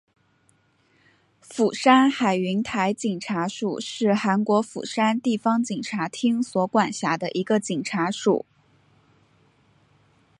[1.43, 8.47] 釜山海云台警察署是韩国釜山地方警察厅所管辖的一个警察署。